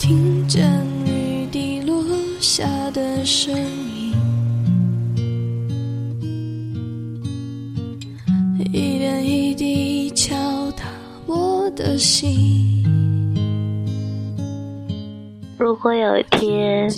[0.00, 0.66] 听见
[1.04, 2.02] 雨滴落
[2.40, 4.14] 下的声音，
[8.72, 10.34] 一点一滴敲
[10.70, 10.84] 打
[11.26, 12.82] 我的心。
[15.58, 16.90] 如果有一天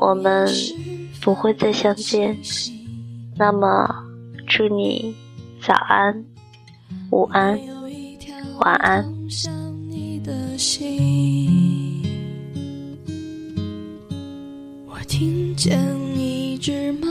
[0.00, 0.48] 我们
[1.20, 2.36] 不会再相见，
[3.36, 3.88] 那么
[4.48, 5.14] 祝你
[5.64, 6.24] 早安、
[7.12, 7.56] 午安、
[8.58, 9.14] 晚安。
[15.08, 15.78] 听见
[16.16, 17.06] 一只盲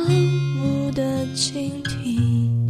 [0.57, 2.67] 目的倾听。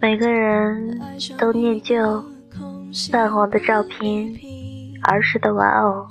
[0.00, 1.00] 每个人
[1.38, 2.24] 都念旧
[3.10, 4.32] 泛黄的照片。
[5.02, 6.06] 儿时的玩偶，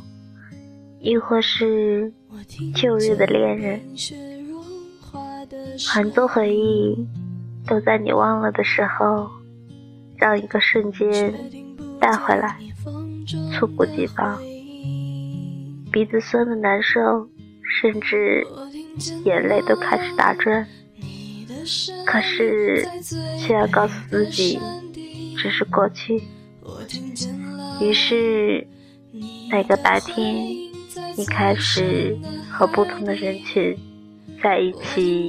[0.99, 2.11] 亦或是
[2.73, 3.79] 旧日的恋人，
[5.87, 7.07] 很多回忆
[7.67, 9.29] 都在你忘了的时候，
[10.17, 11.31] 让一个瞬间
[11.99, 12.57] 带回来，
[13.51, 14.41] 猝不及防，
[15.91, 17.29] 鼻子酸的难受，
[17.81, 18.45] 甚至
[19.25, 20.67] 眼泪都开始打转，
[22.05, 22.87] 可是
[23.39, 24.59] 却要告诉自己，
[25.41, 26.23] 这是过去，
[27.81, 28.67] 于是。
[29.51, 30.35] 每个白天，
[31.17, 32.15] 你开始
[32.51, 33.75] 和不同的人群
[34.43, 35.27] 在一起，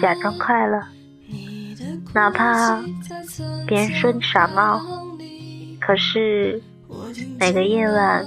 [0.00, 0.82] 假装快乐，
[2.14, 2.82] 哪怕
[3.66, 4.80] 别人说你傻帽。
[5.78, 6.62] 可是
[7.38, 8.26] 每个夜晚，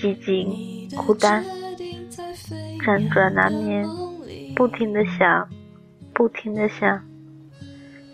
[0.00, 1.44] 寂静孤单，
[2.80, 3.86] 辗转难眠，
[4.56, 5.46] 不停的想，
[6.14, 7.04] 不停的想，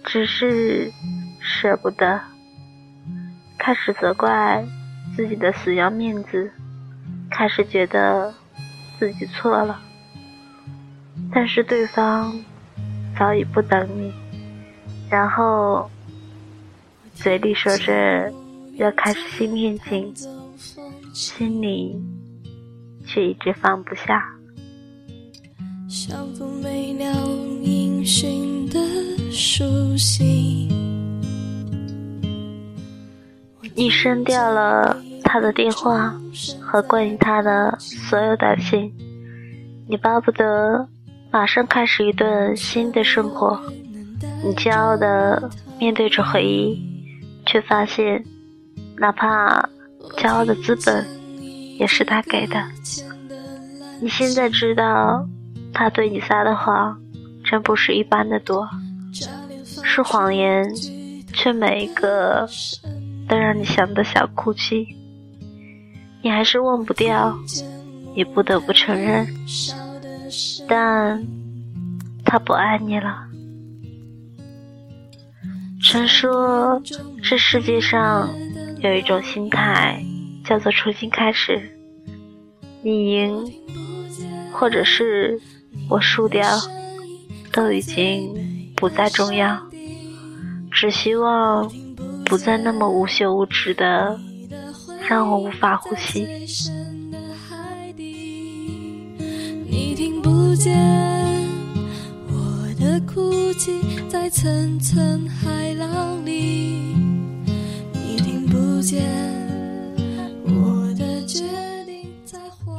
[0.03, 0.91] 只是
[1.39, 2.21] 舍不得，
[3.57, 4.67] 开始责怪。
[5.15, 6.51] 自己的死要面子，
[7.31, 8.35] 开始觉得
[8.99, 9.81] 自己错了，
[11.33, 12.37] 但是对方
[13.17, 14.13] 早已不等你，
[15.09, 15.89] 然后
[17.15, 18.31] 嘴里说着
[18.75, 20.13] 要开始新恋情，
[21.13, 21.97] 心里
[23.07, 24.23] 却一直放不下。
[33.75, 35.03] 你删掉了。
[35.29, 36.15] 他的电话
[36.61, 38.91] 和关于他的所有短信，
[39.89, 40.89] 你巴不得
[41.33, 43.61] 马上开始一段新的生活。
[44.45, 45.51] 你骄傲的
[45.81, 46.81] 面对着回忆，
[47.45, 48.25] 却发现，
[48.97, 49.69] 哪怕
[50.17, 51.07] 骄傲的资本
[51.79, 52.63] 也是他给的。
[54.01, 55.27] 你现在知道，
[55.73, 57.01] 他对你撒的谎
[57.45, 58.69] 真不是一般的多，
[59.83, 60.65] 是谎言，
[61.33, 62.49] 却每一个
[63.29, 64.87] 都让你想得想哭泣。
[66.23, 67.39] 你还是忘不掉，
[68.15, 69.27] 也不得不承认，
[70.67, 71.25] 但
[72.25, 73.23] 他不爱你了。
[75.81, 76.83] 传说
[77.23, 78.29] 这世界上
[78.87, 80.01] 有一种心态，
[80.45, 81.77] 叫做重新开始。
[82.83, 83.53] 你赢，
[84.53, 85.41] 或者是
[85.91, 86.47] 我输掉，
[87.53, 89.61] 都已经不再重要，
[90.71, 91.71] 只希望
[92.25, 94.19] 不再那么无休无止的。
[95.09, 96.27] 让我无法呼吸。
[99.69, 100.77] 你听不见
[102.29, 107.06] 我的哭泣，在层层海浪里。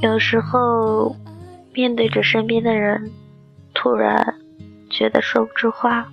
[0.02, 1.16] 有时候，
[1.74, 3.12] 面对着身边的人，
[3.74, 4.36] 突然
[4.90, 6.08] 觉得说不出话。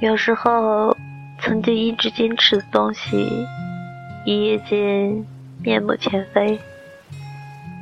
[0.00, 0.96] 有时候，
[1.40, 3.46] 曾经一直坚持的东西。
[4.24, 5.24] 一夜间
[5.62, 6.60] 面目全非。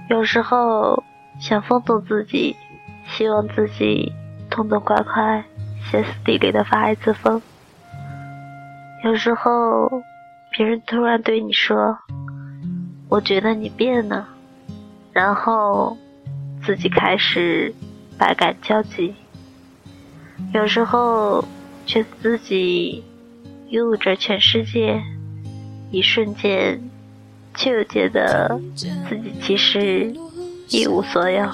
[0.09, 1.03] 有时候
[1.41, 2.57] 想放纵自己，
[3.09, 4.13] 希望自己
[4.49, 5.45] 痛痛快快、
[5.91, 7.43] 歇斯底里的发一次疯。
[9.05, 10.03] 有时候
[10.57, 11.99] 别人突然对你说
[13.11, 14.27] ：“我觉得你变了。”
[15.13, 15.95] 然后
[16.65, 17.75] 自己开始
[18.17, 19.15] 百感交集。
[20.55, 21.45] 有时候
[21.85, 23.05] 觉得自己
[23.69, 25.03] 拥有着全世界。
[25.91, 26.81] 一瞬间，
[27.55, 30.13] 却又觉得自己其实
[30.69, 31.45] 一无所有。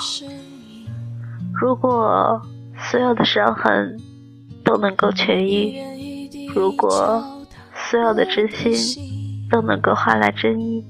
[1.53, 2.41] 如果
[2.79, 4.00] 所有的伤痕
[4.65, 7.42] 都能够痊愈，如果
[7.93, 10.83] 所有的真心都能够换来真意，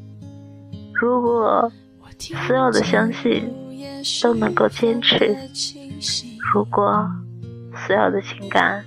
[0.95, 1.69] 如果
[2.47, 3.53] 所有的相信
[4.23, 5.37] 都能够坚持，
[6.55, 7.05] 如果
[7.75, 8.85] 所有的情感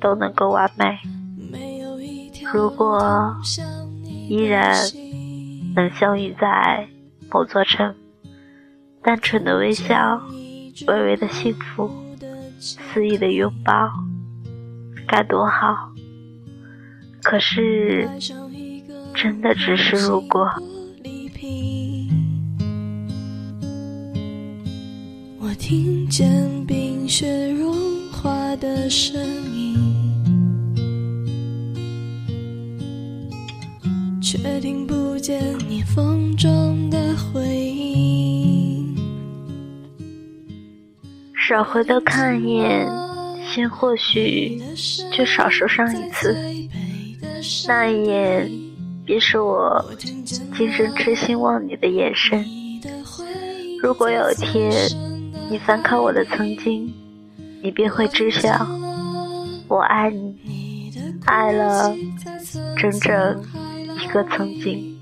[0.00, 1.00] 都能够完美，
[2.52, 3.36] 如果。
[4.28, 4.76] 依然
[5.74, 6.86] 能相遇在
[7.32, 7.94] 某座城，
[9.02, 10.20] 单纯的微笑，
[10.86, 11.90] 微微的幸福，
[12.60, 13.90] 肆意的拥抱，
[15.08, 15.90] 该多好！
[17.28, 18.08] 可是
[19.14, 20.48] 真的只是如果。
[25.38, 26.26] 我听见
[26.66, 27.76] 冰雪融
[28.10, 29.22] 化的声
[29.54, 29.76] 音，
[34.22, 38.96] 却听不见你风中的回应。
[41.46, 42.88] 少回头看一眼，
[43.52, 44.58] 心或许
[45.12, 46.34] 就少受伤一次。
[47.66, 48.50] 那一眼，
[49.04, 52.44] 便是我今生痴心望你的眼神。
[53.82, 54.72] 如果有一天
[55.50, 56.92] 你翻看我的曾经，
[57.62, 58.66] 你便会知晓，
[59.68, 60.92] 我爱你，
[61.26, 61.94] 爱了
[62.76, 63.44] 整整
[64.02, 64.98] 一个曾经。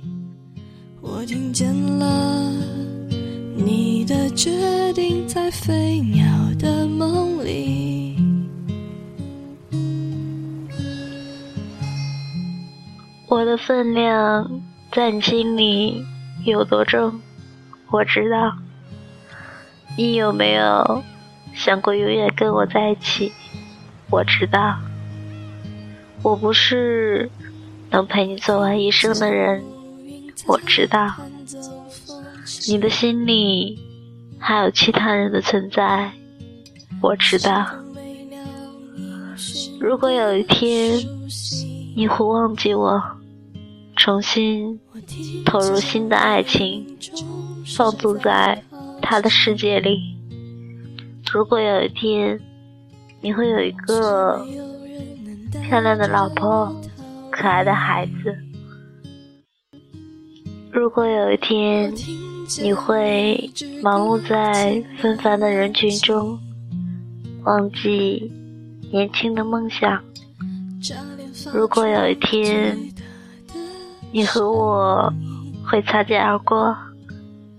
[1.01, 2.53] 我听见了
[3.55, 6.25] 你的决定，在飞鸟
[6.59, 6.76] 的
[13.37, 16.03] 我的分量在你心里
[16.47, 17.21] 有多重，
[17.91, 18.57] 我知道。
[19.95, 21.05] 你有没有
[21.53, 23.31] 想过永远跟我在一起？
[24.09, 24.79] 我知道。
[26.23, 27.31] 我不是
[27.91, 29.63] 能陪你走完一生的人，
[30.47, 31.13] 我知道。
[32.67, 33.79] 你的心里
[34.39, 36.11] 还有其他人的存在，
[37.03, 37.67] 我知道。
[39.79, 40.99] 如果有一天
[41.95, 42.99] 你会忘记我。
[44.07, 44.79] 重新
[45.45, 46.87] 投入新的爱情，
[47.77, 48.63] 放纵在
[49.03, 49.99] 他的世界里。
[51.33, 52.41] 如果有一天
[53.21, 54.47] 你会有一个
[55.65, 56.73] 漂亮的老婆、
[57.33, 58.33] 可爱的孩子；
[60.71, 61.93] 如果有一天
[62.63, 63.51] 你会
[63.83, 66.39] 忙碌在纷繁的人群中，
[67.43, 68.31] 忘记
[68.93, 69.99] 年轻的梦想；
[71.53, 72.79] 如果有一天，
[74.17, 75.13] 你和我
[75.63, 76.75] 会擦肩而过，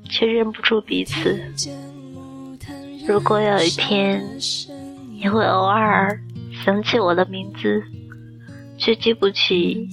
[0.09, 1.39] 却认不出彼此。
[3.07, 4.25] 如果有一天
[5.13, 6.19] 你会偶尔
[6.65, 7.83] 想起我的名字，
[8.75, 9.88] 却记不起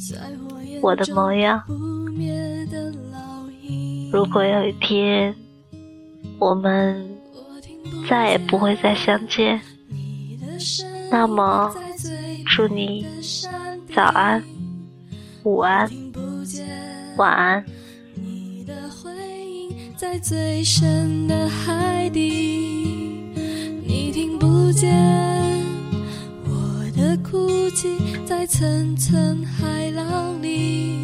[0.80, 1.62] 我的模样。
[4.10, 5.36] 如果有一天
[6.38, 7.06] 我们
[8.08, 9.60] 再也不会再相见，
[11.10, 11.70] 那么
[12.46, 13.06] 祝你
[13.94, 14.42] 早安，
[15.42, 15.86] 午安。
[17.16, 17.64] 晚安。
[18.14, 19.10] 你的回
[19.46, 22.20] 应在最深的海底，
[23.86, 24.92] 你听不见
[26.44, 27.96] 我的哭泣，
[28.26, 31.03] 在层层海浪里。